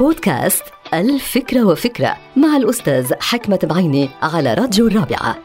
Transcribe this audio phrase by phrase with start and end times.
[0.00, 0.62] بودكاست
[0.94, 5.36] الفكرة وفكرة مع الأستاذ حكمة بعيني على راديو الرابعة.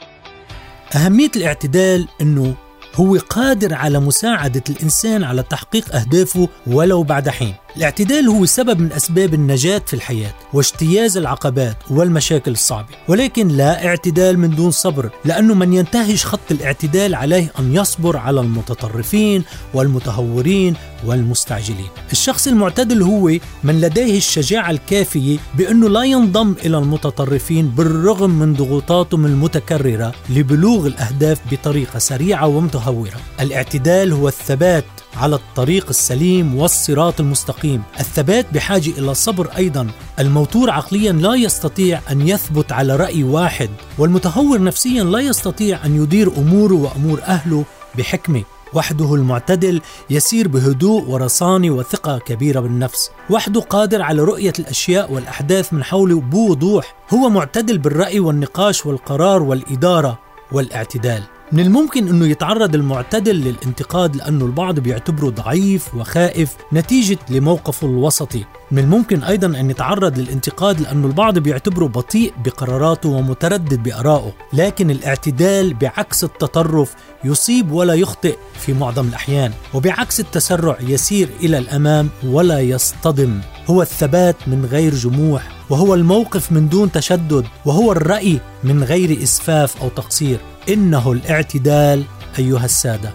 [0.96, 2.54] أهمية الاعتدال أنه
[2.96, 7.54] هو قادر على مساعدة الإنسان على تحقيق أهدافه ولو بعد حين.
[7.80, 12.88] الاعتدال هو سبب من أسباب النجاة في الحياة واجتياز العقبات والمشاكل الصعبة.
[13.08, 18.42] ولكن لا اعتدال من دون صبر لأنه من ينتهج خط الاعتدال عليه أن يصبر على
[18.42, 21.88] المتطرفين والمتهورين والمستعجلين.
[22.12, 23.32] الشخص المعتدل هو
[23.64, 31.40] من لديه الشجاعة الكافية بأنه لا ينضم إلى المتطرفين بالرغم من ضغوطاتهم المتكررة لبلوغ الأهداف
[31.52, 33.18] بطريقة سريعة ومتهورة.
[33.40, 34.86] الاعتدال هو الثبات
[35.20, 37.84] على الطريق السليم والصراط المستقيم.
[38.00, 39.88] الثبات بحاجة إلى صبر أيضا.
[40.20, 46.38] الموتور عقليا لا يستطيع أن يثبت على رأي واحد والمتهور نفسيا لا يستطيع أن يدير
[46.38, 47.66] أموره وأمور أهله
[47.98, 48.44] بحكمة.
[48.74, 53.12] وحده المعتدل يسير بهدوء ورصانة وثقة كبيرة بالنفس.
[53.30, 56.96] وحده قادر على رؤية الأشياء والأحداث من حوله بوضوح.
[57.14, 60.20] هو معتدل بالرأي والنقاش والقرار والإدارة
[60.52, 61.24] والإعتدال.
[61.52, 68.80] من الممكن أنه يتعرض المعتدل للانتقاد لأنه البعض بيعتبره ضعيف وخائف نتيجة لموقفه الوسطي، من
[68.80, 76.24] الممكن أيضا أن يتعرض للانتقاد لأنه البعض بيعتبره بطيء بقراراته ومتردد بآرائه، لكن الاعتدال بعكس
[76.24, 83.82] التطرف يصيب ولا يخطئ في معظم الأحيان، وبعكس التسرع يسير إلى الأمام ولا يصطدم، هو
[83.82, 89.90] الثبات من غير جموح، وهو الموقف من دون تشدد، وهو الرأي من غير إسفاف أو
[89.90, 90.40] تقصير،
[90.70, 92.04] إنه الاعتدال
[92.40, 93.12] أيها السادة.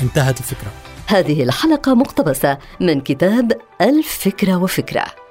[0.00, 0.70] انتهت الفكرة.
[1.12, 5.21] هذه الحلقة مقتبسة من كتاب الفكرة وفكرة.